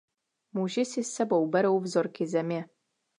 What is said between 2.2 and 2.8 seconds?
země.